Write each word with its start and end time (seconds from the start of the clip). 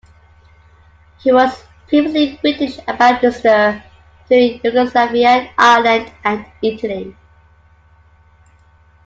He 1.19 1.31
was 1.31 1.55
previously 1.87 2.35
British 2.41 2.79
Ambassador 2.87 3.83
to 4.29 4.35
Yugoslavia, 4.35 5.51
Ireland, 5.55 6.11
and 6.23 6.43
Italy. 6.63 7.15